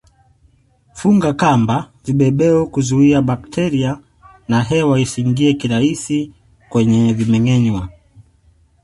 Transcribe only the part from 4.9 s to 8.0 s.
isiingie kirahisi kwenye vimengenywa